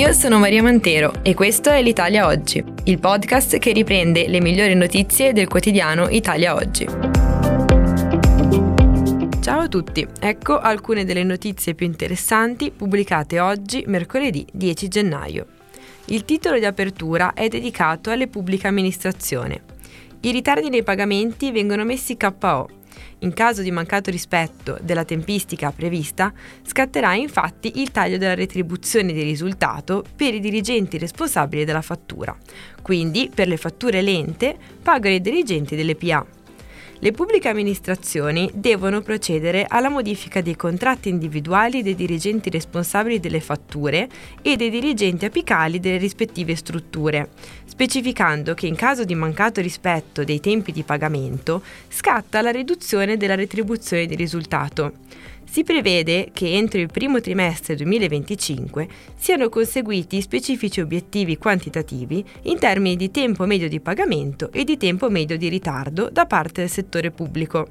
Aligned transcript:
Io 0.00 0.14
sono 0.14 0.38
Maria 0.38 0.62
Mantero 0.62 1.12
e 1.20 1.34
questo 1.34 1.68
è 1.68 1.82
l'Italia 1.82 2.26
Oggi, 2.26 2.64
il 2.84 2.98
podcast 2.98 3.58
che 3.58 3.70
riprende 3.72 4.28
le 4.28 4.40
migliori 4.40 4.74
notizie 4.74 5.34
del 5.34 5.46
quotidiano 5.46 6.08
Italia 6.08 6.54
Oggi. 6.54 6.86
Ciao 9.42 9.60
a 9.60 9.68
tutti, 9.68 10.08
ecco 10.18 10.58
alcune 10.58 11.04
delle 11.04 11.22
notizie 11.22 11.74
più 11.74 11.84
interessanti 11.84 12.70
pubblicate 12.70 13.40
oggi, 13.40 13.84
mercoledì 13.88 14.46
10 14.50 14.88
gennaio. 14.88 15.46
Il 16.06 16.24
titolo 16.24 16.58
di 16.58 16.64
apertura 16.64 17.34
è 17.34 17.48
dedicato 17.48 18.10
alle 18.10 18.26
pubbliche 18.26 18.68
amministrazioni. 18.68 19.60
I 20.22 20.30
ritardi 20.30 20.70
nei 20.70 20.82
pagamenti 20.82 21.50
vengono 21.50 21.84
messi 21.84 22.16
KO 22.16 22.79
in 23.20 23.32
caso 23.32 23.62
di 23.62 23.70
mancato 23.70 24.10
rispetto 24.10 24.78
della 24.80 25.04
tempistica 25.04 25.70
prevista, 25.72 26.32
scatterà 26.62 27.14
infatti 27.14 27.80
il 27.80 27.90
taglio 27.90 28.18
della 28.18 28.34
retribuzione 28.34 29.12
di 29.12 29.22
risultato 29.22 30.04
per 30.16 30.34
i 30.34 30.40
dirigenti 30.40 30.98
responsabili 30.98 31.64
della 31.64 31.82
fattura. 31.82 32.36
Quindi, 32.82 33.30
per 33.32 33.48
le 33.48 33.56
fatture 33.56 34.02
lente, 34.02 34.56
pagano 34.82 35.14
i 35.14 35.20
dirigenti 35.20 35.76
delle 35.76 35.94
PA. 35.94 36.39
Le 37.02 37.12
pubbliche 37.12 37.48
amministrazioni 37.48 38.50
devono 38.52 39.00
procedere 39.00 39.64
alla 39.66 39.88
modifica 39.88 40.42
dei 40.42 40.54
contratti 40.54 41.08
individuali 41.08 41.82
dei 41.82 41.94
dirigenti 41.94 42.50
responsabili 42.50 43.18
delle 43.18 43.40
fatture 43.40 44.06
e 44.42 44.56
dei 44.56 44.68
dirigenti 44.68 45.24
apicali 45.24 45.80
delle 45.80 45.96
rispettive 45.96 46.54
strutture, 46.54 47.30
specificando 47.64 48.52
che 48.52 48.66
in 48.66 48.74
caso 48.74 49.04
di 49.04 49.14
mancato 49.14 49.62
rispetto 49.62 50.24
dei 50.24 50.40
tempi 50.40 50.72
di 50.72 50.82
pagamento 50.82 51.62
scatta 51.88 52.42
la 52.42 52.50
riduzione 52.50 53.16
della 53.16 53.34
retribuzione 53.34 54.04
di 54.04 54.14
risultato. 54.14 54.92
Si 55.50 55.64
prevede 55.64 56.30
che 56.32 56.52
entro 56.52 56.78
il 56.78 56.92
primo 56.92 57.20
trimestre 57.20 57.74
2025 57.74 58.86
siano 59.16 59.48
conseguiti 59.48 60.20
specifici 60.20 60.80
obiettivi 60.80 61.38
quantitativi 61.38 62.24
in 62.42 62.56
termini 62.60 62.94
di 62.94 63.10
tempo 63.10 63.46
medio 63.46 63.68
di 63.68 63.80
pagamento 63.80 64.52
e 64.52 64.62
di 64.62 64.76
tempo 64.76 65.10
medio 65.10 65.36
di 65.36 65.48
ritardo 65.48 66.08
da 66.08 66.24
parte 66.26 66.60
del 66.60 66.70
settore 66.70 67.10
pubblico. 67.10 67.66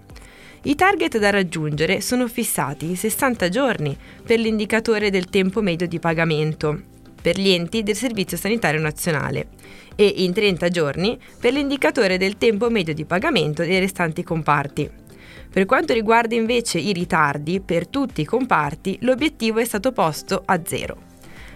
I 0.63 0.75
target 0.75 1.19
da 1.19 1.29
raggiungere 1.29 2.01
sono 2.01 2.27
fissati 2.27 2.83
in 2.83 2.97
60 2.97 3.47
giorni 3.47 3.95
per 4.25 4.39
l'indicatore 4.39 5.09
del 5.09 5.29
tempo 5.29 5.61
medio 5.61 5.87
di 5.87 5.99
pagamento 5.99 6.81
per 7.21 7.39
gli 7.39 7.47
enti 7.47 7.81
del 7.81 7.95
Servizio 7.95 8.35
Sanitario 8.35 8.81
Nazionale 8.81 9.47
e 9.95 10.05
in 10.17 10.33
30 10.33 10.67
giorni 10.67 11.17
per 11.39 11.53
l'indicatore 11.53 12.17
del 12.17 12.37
tempo 12.37 12.69
medio 12.69 12.93
di 12.93 13.05
pagamento 13.05 13.63
dei 13.63 13.79
restanti 13.79 14.21
comparti. 14.21 15.07
Per 15.51 15.65
quanto 15.65 15.93
riguarda 15.93 16.35
invece 16.35 16.77
i 16.77 16.93
ritardi, 16.93 17.59
per 17.59 17.87
tutti 17.87 18.21
i 18.21 18.25
comparti 18.25 18.99
l'obiettivo 19.01 19.57
è 19.59 19.65
stato 19.65 19.91
posto 19.91 20.43
a 20.45 20.61
zero. 20.63 21.07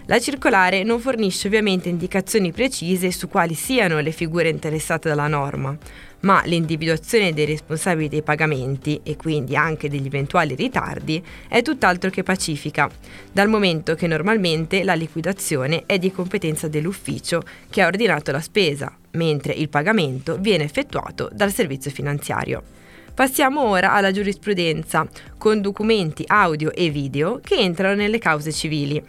La 0.06 0.18
circolare 0.18 0.82
non 0.82 1.00
fornisce 1.00 1.46
ovviamente 1.46 1.88
indicazioni 1.88 2.52
precise 2.52 3.10
su 3.10 3.28
quali 3.28 3.54
siano 3.54 4.00
le 4.00 4.10
figure 4.10 4.50
interessate 4.50 5.08
dalla 5.08 5.28
norma, 5.28 5.74
ma 6.20 6.42
l'individuazione 6.44 7.32
dei 7.32 7.46
responsabili 7.46 8.08
dei 8.08 8.22
pagamenti 8.22 9.00
e 9.02 9.16
quindi 9.16 9.56
anche 9.56 9.88
degli 9.88 10.06
eventuali 10.06 10.54
ritardi 10.54 11.24
è 11.48 11.62
tutt'altro 11.62 12.10
che 12.10 12.22
pacifica, 12.22 12.90
dal 13.32 13.48
momento 13.48 13.94
che 13.94 14.06
normalmente 14.06 14.82
la 14.82 14.94
liquidazione 14.94 15.84
è 15.86 15.98
di 15.98 16.12
competenza 16.12 16.68
dell'ufficio 16.68 17.42
che 17.70 17.80
ha 17.80 17.86
ordinato 17.86 18.32
la 18.32 18.40
spesa, 18.40 18.94
mentre 19.12 19.54
il 19.54 19.68
pagamento 19.68 20.36
viene 20.38 20.64
effettuato 20.64 21.30
dal 21.32 21.52
servizio 21.52 21.90
finanziario. 21.90 22.82
Passiamo 23.14 23.62
ora 23.62 23.92
alla 23.92 24.10
giurisprudenza, 24.10 25.06
con 25.38 25.60
documenti 25.60 26.24
audio 26.26 26.72
e 26.72 26.90
video 26.90 27.38
che 27.40 27.54
entrano 27.54 27.94
nelle 27.94 28.18
cause 28.18 28.50
civili. 28.50 29.00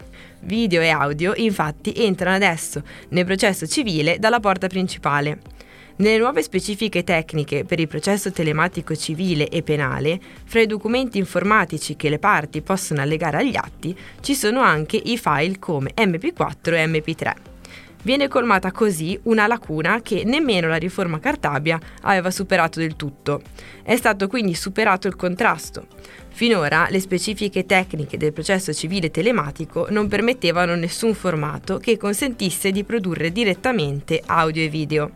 Video 0.42 0.80
e 0.80 0.90
audio 0.90 1.32
infatti 1.34 1.92
entrano 1.92 2.36
adesso 2.36 2.84
nel 3.08 3.24
processo 3.24 3.66
civile 3.66 4.20
dalla 4.20 4.38
porta 4.38 4.68
principale. 4.68 5.40
Nelle 5.96 6.18
nuove 6.18 6.44
specifiche 6.44 7.02
tecniche 7.02 7.64
per 7.64 7.80
il 7.80 7.88
processo 7.88 8.30
telematico 8.30 8.94
civile 8.94 9.48
e 9.48 9.64
penale, 9.64 10.20
fra 10.44 10.60
i 10.60 10.66
documenti 10.66 11.18
informatici 11.18 11.96
che 11.96 12.08
le 12.08 12.20
parti 12.20 12.62
possono 12.62 13.00
allegare 13.00 13.38
agli 13.38 13.56
atti, 13.56 13.96
ci 14.20 14.36
sono 14.36 14.60
anche 14.60 15.00
i 15.02 15.18
file 15.18 15.58
come 15.58 15.92
MP4 15.96 16.74
e 16.74 16.86
MP3. 16.86 17.55
Viene 18.06 18.28
colmata 18.28 18.70
così 18.70 19.18
una 19.24 19.48
lacuna 19.48 20.00
che 20.00 20.22
nemmeno 20.24 20.68
la 20.68 20.76
riforma 20.76 21.18
Cartabia 21.18 21.76
aveva 22.02 22.30
superato 22.30 22.78
del 22.78 22.94
tutto. 22.94 23.42
È 23.82 23.96
stato 23.96 24.28
quindi 24.28 24.54
superato 24.54 25.08
il 25.08 25.16
contrasto. 25.16 25.88
Finora 26.28 26.86
le 26.88 27.00
specifiche 27.00 27.66
tecniche 27.66 28.16
del 28.16 28.32
processo 28.32 28.72
civile 28.72 29.10
telematico 29.10 29.88
non 29.90 30.06
permettevano 30.06 30.76
nessun 30.76 31.14
formato 31.14 31.78
che 31.78 31.96
consentisse 31.96 32.70
di 32.70 32.84
produrre 32.84 33.32
direttamente 33.32 34.22
audio 34.24 34.62
e 34.62 34.68
video. 34.68 35.10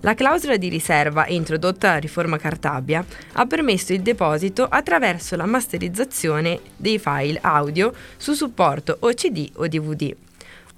La 0.00 0.12
clausola 0.12 0.58
di 0.58 0.68
riserva 0.68 1.26
introdotta 1.28 1.88
alla 1.88 2.00
riforma 2.00 2.36
Cartabia 2.36 3.02
ha 3.32 3.46
permesso 3.46 3.94
il 3.94 4.02
deposito 4.02 4.66
attraverso 4.66 5.36
la 5.36 5.46
masterizzazione 5.46 6.60
dei 6.76 6.98
file 6.98 7.38
audio 7.40 7.94
su 8.18 8.34
supporto 8.34 8.94
o 9.00 9.08
CD 9.14 9.48
o 9.54 9.66
DVD. 9.66 10.25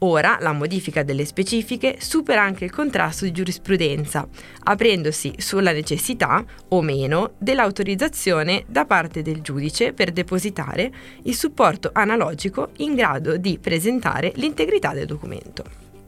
Ora 0.01 0.39
la 0.41 0.53
modifica 0.53 1.03
delle 1.03 1.25
specifiche 1.25 1.97
supera 1.99 2.43
anche 2.43 2.65
il 2.65 2.71
contrasto 2.71 3.25
di 3.25 3.33
giurisprudenza, 3.33 4.29
aprendosi 4.65 5.35
sulla 5.39 5.73
necessità 5.73 6.45
o 6.69 6.83
meno 6.83 7.33
dell'autorizzazione 7.39 8.65
da 8.69 8.85
parte 8.85 9.23
del 9.23 9.41
giudice 9.41 9.93
per 9.93 10.13
depositare 10.13 10.93
il 11.23 11.35
supporto 11.35 11.91
analogico 11.93 12.71
in 12.77 12.95
grado 12.95 13.37
di 13.39 13.59
presentare 13.61 14.31
l'integrità 14.37 14.93
del 14.93 15.07
documento. 15.07 15.65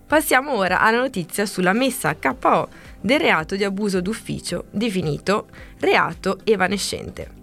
Passiamo 0.06 0.54
ora 0.54 0.80
alla 0.80 0.98
notizia 0.98 1.44
sulla 1.44 1.72
messa 1.72 2.10
a 2.10 2.16
KO 2.16 2.68
del 3.00 3.18
reato 3.18 3.56
di 3.56 3.64
abuso 3.64 4.00
d'ufficio, 4.00 4.66
definito 4.70 5.48
reato 5.80 6.38
evanescente. 6.44 7.38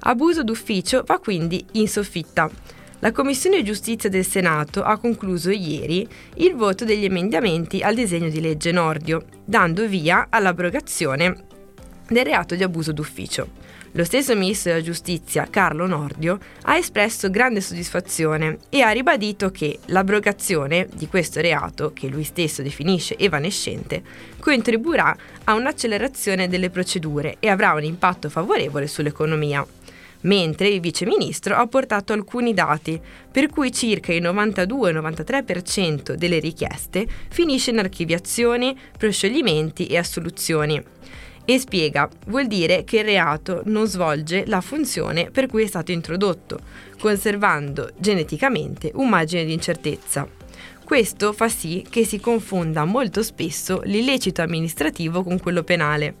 Abuso 0.00 0.42
d'ufficio 0.42 1.04
va 1.06 1.18
quindi 1.18 1.64
in 1.72 1.88
soffitta 1.88 2.50
la 3.02 3.10
Commissione 3.10 3.64
Giustizia 3.64 4.08
del 4.08 4.24
Senato 4.24 4.84
ha 4.84 4.96
concluso 4.96 5.50
ieri 5.50 6.06
il 6.34 6.54
voto 6.54 6.84
degli 6.84 7.04
emendamenti 7.04 7.80
al 7.82 7.96
disegno 7.96 8.28
di 8.28 8.40
legge 8.40 8.70
Nordio, 8.70 9.24
dando 9.44 9.88
via 9.88 10.28
all'abrogazione 10.30 11.46
del 12.06 12.24
reato 12.24 12.54
di 12.54 12.62
abuso 12.62 12.92
d'ufficio. 12.92 13.48
Lo 13.94 14.04
stesso 14.04 14.36
ministro 14.36 14.70
della 14.70 14.84
giustizia, 14.84 15.48
Carlo 15.50 15.88
Nordio, 15.88 16.38
ha 16.62 16.76
espresso 16.76 17.28
grande 17.28 17.60
soddisfazione 17.60 18.58
e 18.68 18.82
ha 18.82 18.90
ribadito 18.90 19.50
che 19.50 19.80
l'abrogazione 19.86 20.86
di 20.94 21.08
questo 21.08 21.40
reato, 21.40 21.92
che 21.92 22.06
lui 22.06 22.22
stesso 22.22 22.62
definisce 22.62 23.18
evanescente, 23.18 24.00
contribuirà 24.38 25.14
a 25.42 25.54
un'accelerazione 25.54 26.46
delle 26.46 26.70
procedure 26.70 27.38
e 27.40 27.48
avrà 27.48 27.72
un 27.72 27.82
impatto 27.82 28.30
favorevole 28.30 28.86
sull'economia 28.86 29.66
mentre 30.22 30.68
il 30.68 30.80
vice 30.80 31.06
ministro 31.06 31.54
ha 31.54 31.66
portato 31.66 32.12
alcuni 32.12 32.54
dati, 32.54 33.00
per 33.30 33.48
cui 33.48 33.72
circa 33.72 34.12
il 34.12 34.22
92-93% 34.22 36.12
delle 36.14 36.38
richieste 36.38 37.06
finisce 37.28 37.70
in 37.70 37.78
archiviazioni, 37.78 38.76
proscioglimenti 38.96 39.86
e 39.86 39.96
assoluzioni. 39.96 40.82
E 41.44 41.58
spiega, 41.58 42.08
vuol 42.26 42.46
dire 42.46 42.84
che 42.84 42.98
il 42.98 43.04
reato 43.04 43.62
non 43.64 43.86
svolge 43.86 44.44
la 44.46 44.60
funzione 44.60 45.30
per 45.30 45.46
cui 45.46 45.64
è 45.64 45.66
stato 45.66 45.90
introdotto, 45.90 46.60
conservando 47.00 47.90
geneticamente 47.98 48.92
un 48.94 49.08
margine 49.08 49.44
di 49.44 49.52
incertezza. 49.52 50.28
Questo 50.84 51.32
fa 51.32 51.48
sì 51.48 51.84
che 51.88 52.04
si 52.04 52.20
confonda 52.20 52.84
molto 52.84 53.22
spesso 53.22 53.80
l'illecito 53.84 54.42
amministrativo 54.42 55.24
con 55.24 55.40
quello 55.40 55.64
penale. 55.64 56.14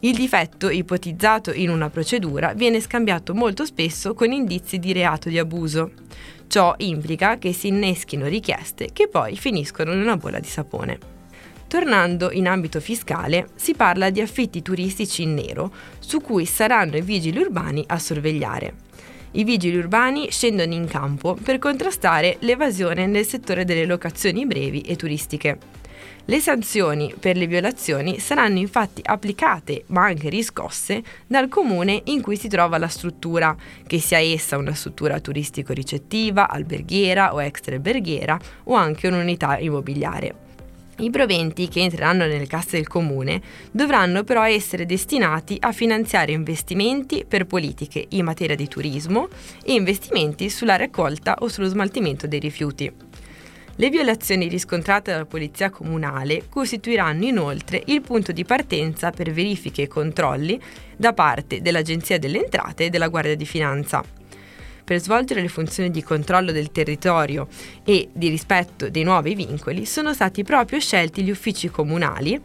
Il 0.00 0.14
difetto 0.14 0.70
ipotizzato 0.70 1.52
in 1.52 1.70
una 1.70 1.90
procedura 1.90 2.52
viene 2.52 2.80
scambiato 2.80 3.34
molto 3.34 3.64
spesso 3.64 4.14
con 4.14 4.30
indizi 4.30 4.78
di 4.78 4.92
reato 4.92 5.28
di 5.28 5.40
abuso. 5.40 5.90
Ciò 6.46 6.74
implica 6.78 7.36
che 7.36 7.52
si 7.52 7.66
inneschino 7.66 8.28
richieste 8.28 8.90
che 8.92 9.08
poi 9.08 9.36
finiscono 9.36 9.92
in 9.92 10.00
una 10.00 10.16
bolla 10.16 10.38
di 10.38 10.46
sapone. 10.46 10.98
Tornando 11.66 12.30
in 12.30 12.46
ambito 12.46 12.78
fiscale, 12.78 13.48
si 13.56 13.74
parla 13.74 14.10
di 14.10 14.20
affitti 14.20 14.62
turistici 14.62 15.22
in 15.22 15.34
nero, 15.34 15.72
su 15.98 16.20
cui 16.20 16.46
saranno 16.46 16.96
i 16.96 17.02
vigili 17.02 17.40
urbani 17.40 17.82
a 17.88 17.98
sorvegliare. 17.98 18.74
I 19.32 19.42
vigili 19.42 19.76
urbani 19.76 20.30
scendono 20.30 20.74
in 20.74 20.86
campo 20.86 21.34
per 21.34 21.58
contrastare 21.58 22.36
l'evasione 22.40 23.06
nel 23.06 23.26
settore 23.26 23.64
delle 23.64 23.84
locazioni 23.84 24.46
brevi 24.46 24.80
e 24.80 24.94
turistiche. 24.94 25.58
Le 26.24 26.40
sanzioni 26.40 27.14
per 27.18 27.36
le 27.36 27.46
violazioni 27.46 28.18
saranno 28.18 28.58
infatti 28.58 29.00
applicate, 29.04 29.84
ma 29.86 30.04
anche 30.04 30.28
riscosse, 30.28 31.02
dal 31.26 31.48
comune 31.48 32.02
in 32.04 32.20
cui 32.20 32.36
si 32.36 32.48
trova 32.48 32.76
la 32.76 32.88
struttura, 32.88 33.56
che 33.86 33.98
sia 33.98 34.18
essa 34.18 34.58
una 34.58 34.74
struttura 34.74 35.20
turistico-ricettiva, 35.20 36.48
alberghiera 36.48 37.32
o 37.32 37.42
extra-alberghiera 37.42 38.38
o 38.64 38.74
anche 38.74 39.06
un'unità 39.08 39.58
immobiliare. 39.58 40.46
I 41.00 41.10
proventi 41.10 41.68
che 41.68 41.80
entreranno 41.80 42.26
nelle 42.26 42.48
casse 42.48 42.76
del 42.76 42.88
comune 42.88 43.40
dovranno 43.70 44.24
però 44.24 44.44
essere 44.44 44.84
destinati 44.84 45.56
a 45.60 45.70
finanziare 45.70 46.32
investimenti 46.32 47.24
per 47.26 47.46
politiche 47.46 48.04
in 48.10 48.24
materia 48.24 48.56
di 48.56 48.66
turismo 48.66 49.28
e 49.62 49.74
investimenti 49.74 50.50
sulla 50.50 50.74
raccolta 50.74 51.36
o 51.38 51.48
sullo 51.48 51.68
smaltimento 51.68 52.26
dei 52.26 52.40
rifiuti. 52.40 53.07
Le 53.80 53.90
violazioni 53.90 54.48
riscontrate 54.48 55.12
dalla 55.12 55.24
Polizia 55.24 55.70
Comunale 55.70 56.48
costituiranno 56.48 57.24
inoltre 57.24 57.80
il 57.86 58.00
punto 58.00 58.32
di 58.32 58.44
partenza 58.44 59.12
per 59.12 59.30
verifiche 59.30 59.82
e 59.82 59.86
controlli 59.86 60.60
da 60.96 61.12
parte 61.12 61.62
dell'Agenzia 61.62 62.18
delle 62.18 62.42
Entrate 62.42 62.86
e 62.86 62.90
della 62.90 63.06
Guardia 63.06 63.36
di 63.36 63.46
Finanza. 63.46 64.02
Per 64.82 65.00
svolgere 65.00 65.42
le 65.42 65.48
funzioni 65.48 65.92
di 65.92 66.02
controllo 66.02 66.50
del 66.50 66.72
territorio 66.72 67.46
e 67.84 68.08
di 68.12 68.28
rispetto 68.28 68.90
dei 68.90 69.04
nuovi 69.04 69.36
vincoli 69.36 69.86
sono 69.86 70.12
stati 70.12 70.42
proprio 70.42 70.80
scelti 70.80 71.22
gli 71.22 71.30
uffici 71.30 71.68
comunali 71.68 72.40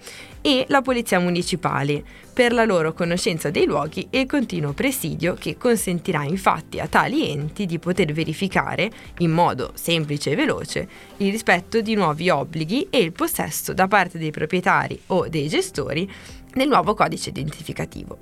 e 0.45 0.65
la 0.67 0.81
Polizia 0.81 1.19
Municipale 1.19 2.03
per 2.33 2.51
la 2.51 2.65
loro 2.65 2.91
conoscenza 2.91 3.49
dei 3.49 3.65
luoghi 3.65 4.07
e 4.09 4.19
il 4.19 4.27
continuo 4.27 4.73
presidio 4.73 5.35
che 5.35 5.55
consentirà 5.57 6.23
infatti 6.23 6.81
a 6.81 6.87
tali 6.87 7.31
enti 7.31 7.65
di 7.65 7.79
poter 7.79 8.11
verificare 8.11 8.91
in 9.19 9.31
modo 9.31 9.71
semplice 9.75 10.31
e 10.31 10.35
veloce 10.35 10.87
il 11.17 11.31
rispetto 11.31 11.79
di 11.79 11.95
nuovi 11.95 12.29
obblighi 12.29 12.87
e 12.89 12.97
il 12.97 13.13
possesso 13.13 13.73
da 13.73 13.87
parte 13.87 14.17
dei 14.17 14.31
proprietari 14.31 14.99
o 15.07 15.29
dei 15.29 15.47
gestori 15.47 16.11
del 16.53 16.67
nuovo 16.67 16.93
codice 16.93 17.29
identificativo. 17.29 18.17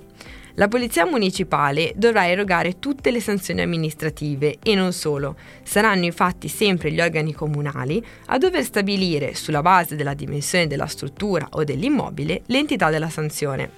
La 0.56 0.68
Polizia 0.68 1.06
Municipale 1.06 1.94
dovrà 1.96 2.28
erogare 2.28 2.78
tutte 2.78 3.10
le 3.10 3.20
sanzioni 3.20 3.62
amministrative 3.62 4.58
e 4.62 4.74
non 4.74 4.92
solo. 4.92 5.36
Saranno 5.62 6.04
infatti 6.04 6.48
sempre 6.48 6.92
gli 6.92 7.00
organi 7.00 7.32
comunali 7.32 8.04
a 8.26 8.36
dover 8.36 8.62
stabilire, 8.62 9.34
sulla 9.34 9.62
base 9.62 9.96
della 9.96 10.12
dimensione 10.12 10.66
della 10.66 10.86
struttura 10.86 11.48
o 11.52 11.64
dell'immobile, 11.64 12.42
l'entità 12.46 12.90
della 12.90 13.08
sanzione. 13.08 13.70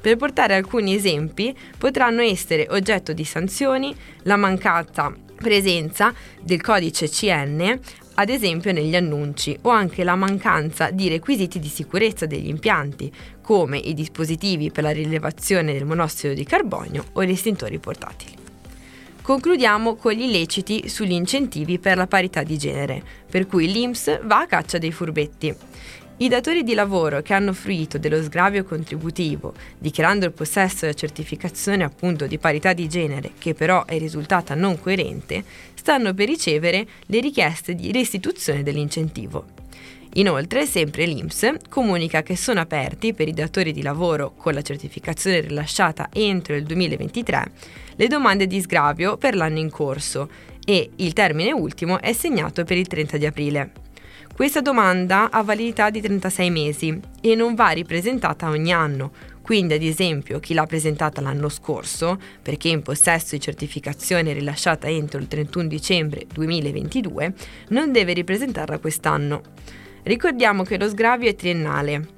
Per 0.00 0.16
portare 0.16 0.54
alcuni 0.54 0.94
esempi, 0.94 1.56
potranno 1.76 2.22
essere 2.22 2.66
oggetto 2.70 3.12
di 3.12 3.24
sanzioni 3.24 3.94
la 4.22 4.36
mancata 4.36 5.14
presenza 5.36 6.12
del 6.40 6.60
codice 6.60 7.08
CN 7.08 7.78
ad 8.20 8.30
esempio 8.30 8.72
negli 8.72 8.96
annunci, 8.96 9.56
o 9.62 9.70
anche 9.70 10.02
la 10.02 10.16
mancanza 10.16 10.90
di 10.90 11.08
requisiti 11.08 11.60
di 11.60 11.68
sicurezza 11.68 12.26
degli 12.26 12.48
impianti, 12.48 13.12
come 13.40 13.78
i 13.78 13.94
dispositivi 13.94 14.72
per 14.72 14.82
la 14.82 14.90
rilevazione 14.90 15.72
del 15.72 15.84
monossido 15.84 16.34
di 16.34 16.42
carbonio 16.42 17.04
o 17.12 17.22
gli 17.22 17.30
estintori 17.30 17.78
portatili. 17.78 18.34
Concludiamo 19.22 19.94
con 19.94 20.12
gli 20.12 20.22
illeciti 20.22 20.88
sugli 20.88 21.12
incentivi 21.12 21.78
per 21.78 21.96
la 21.96 22.08
parità 22.08 22.42
di 22.42 22.58
genere, 22.58 23.02
per 23.30 23.46
cui 23.46 23.70
l'INPS 23.70 24.26
va 24.26 24.40
a 24.40 24.46
caccia 24.46 24.78
dei 24.78 24.90
furbetti. 24.90 25.54
I 26.20 26.26
datori 26.26 26.64
di 26.64 26.74
lavoro 26.74 27.22
che 27.22 27.32
hanno 27.32 27.52
fruito 27.52 27.96
dello 27.96 28.20
sgravio 28.20 28.64
contributivo, 28.64 29.54
dichiarando 29.78 30.26
il 30.26 30.32
possesso 30.32 30.78
della 30.80 30.94
certificazione 30.94 31.84
appunto 31.84 32.26
di 32.26 32.38
parità 32.38 32.72
di 32.72 32.88
genere, 32.88 33.30
che 33.38 33.54
però 33.54 33.84
è 33.84 33.98
risultata 33.98 34.56
non 34.56 34.80
coerente, 34.80 35.44
stanno 35.74 36.14
per 36.14 36.26
ricevere 36.26 36.84
le 37.06 37.20
richieste 37.20 37.76
di 37.76 37.92
restituzione 37.92 38.64
dell'incentivo. 38.64 39.44
Inoltre, 40.14 40.66
sempre 40.66 41.06
l'INPS 41.06 41.68
comunica 41.68 42.24
che 42.24 42.36
sono 42.36 42.58
aperti 42.58 43.14
per 43.14 43.28
i 43.28 43.32
datori 43.32 43.70
di 43.70 43.82
lavoro 43.82 44.32
con 44.36 44.54
la 44.54 44.62
certificazione 44.62 45.38
rilasciata 45.38 46.08
entro 46.12 46.56
il 46.56 46.64
2023 46.64 47.50
le 47.94 48.06
domande 48.08 48.48
di 48.48 48.60
sgravio 48.60 49.16
per 49.18 49.36
l'anno 49.36 49.58
in 49.58 49.70
corso 49.70 50.28
e 50.64 50.90
il 50.96 51.12
termine 51.12 51.52
ultimo 51.52 52.00
è 52.00 52.12
segnato 52.12 52.64
per 52.64 52.76
il 52.76 52.88
30 52.88 53.16
di 53.18 53.26
aprile. 53.26 53.86
Questa 54.38 54.60
domanda 54.60 55.32
ha 55.32 55.42
validità 55.42 55.90
di 55.90 56.00
36 56.00 56.50
mesi 56.50 57.00
e 57.20 57.34
non 57.34 57.56
va 57.56 57.70
ripresentata 57.70 58.48
ogni 58.48 58.72
anno, 58.72 59.10
quindi 59.42 59.74
ad 59.74 59.82
esempio 59.82 60.38
chi 60.38 60.54
l'ha 60.54 60.64
presentata 60.64 61.20
l'anno 61.20 61.48
scorso, 61.48 62.16
perché 62.40 62.68
è 62.68 62.72
in 62.72 62.82
possesso 62.82 63.34
di 63.34 63.40
certificazione 63.40 64.32
rilasciata 64.32 64.86
entro 64.86 65.18
il 65.18 65.26
31 65.26 65.66
dicembre 65.66 66.24
2022, 66.32 67.34
non 67.70 67.90
deve 67.90 68.12
ripresentarla 68.12 68.78
quest'anno. 68.78 69.42
Ricordiamo 70.04 70.62
che 70.62 70.78
lo 70.78 70.88
sgravio 70.88 71.28
è 71.28 71.34
triennale 71.34 72.08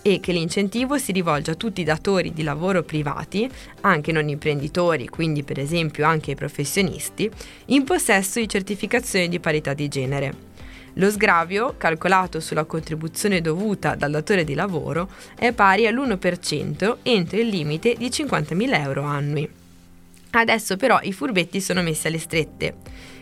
e 0.00 0.18
che 0.18 0.32
l'incentivo 0.32 0.96
si 0.96 1.12
rivolge 1.12 1.50
a 1.50 1.56
tutti 1.56 1.82
i 1.82 1.84
datori 1.84 2.32
di 2.32 2.42
lavoro 2.42 2.84
privati, 2.84 3.46
anche 3.82 4.12
non 4.12 4.30
imprenditori, 4.30 5.08
quindi 5.08 5.42
per 5.42 5.58
esempio 5.58 6.06
anche 6.06 6.30
ai 6.30 6.36
professionisti, 6.36 7.30
in 7.66 7.84
possesso 7.84 8.40
di 8.40 8.48
certificazione 8.48 9.28
di 9.28 9.40
parità 9.40 9.74
di 9.74 9.88
genere. 9.88 10.54
Lo 10.98 11.10
sgravio, 11.10 11.74
calcolato 11.76 12.40
sulla 12.40 12.64
contribuzione 12.64 13.42
dovuta 13.42 13.94
dal 13.94 14.10
datore 14.10 14.44
di 14.44 14.54
lavoro, 14.54 15.10
è 15.34 15.52
pari 15.52 15.86
all'1% 15.86 16.96
entro 17.02 17.38
il 17.38 17.48
limite 17.48 17.94
di 17.98 18.08
50.000 18.08 18.80
euro 18.80 19.02
annui. 19.02 19.46
Adesso 20.30 20.76
però 20.76 20.98
i 21.02 21.12
furbetti 21.12 21.60
sono 21.60 21.82
messi 21.82 22.06
alle 22.06 22.18
strette. 22.18 22.76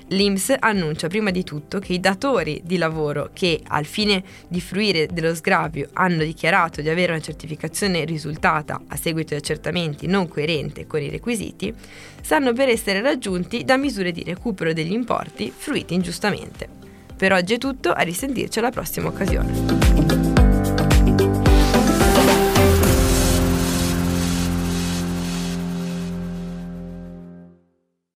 L'IMS 0.09 0.55
annuncia 0.57 1.09
prima 1.09 1.31
di 1.31 1.43
tutto 1.43 1.81
che 1.81 1.95
i 1.95 2.01
datori 2.01 2.61
di 2.65 2.77
lavoro 2.77 3.31
che 3.33 3.61
al 3.67 3.87
fine 3.87 4.23
di 4.47 4.61
fruire 4.61 5.09
dello 5.11 5.35
sgravio 5.35 5.89
hanno 5.95 6.23
dichiarato 6.23 6.81
di 6.81 6.89
avere 6.89 7.11
una 7.11 7.21
certificazione 7.21 8.05
risultata 8.05 8.83
a 8.87 8.97
seguito 8.97 9.31
di 9.31 9.41
accertamenti 9.41 10.07
non 10.07 10.29
coerente 10.29 10.87
con 10.87 11.03
i 11.03 11.11
requisiti, 11.11 11.75
stanno 12.21 12.53
per 12.53 12.69
essere 12.69 13.01
raggiunti 13.01 13.65
da 13.65 13.77
misure 13.77 14.13
di 14.13 14.23
recupero 14.23 14.73
degli 14.73 14.93
importi 14.93 15.53
fruiti 15.55 15.95
ingiustamente. 15.95 16.84
Per 17.25 17.33
oggi 17.33 17.55
è 17.55 17.59
tutto, 17.59 17.91
a 17.91 18.03
risentirci 18.03 18.59
alla 18.59 18.69
prossima 18.69 19.09
occasione. 19.09 20.04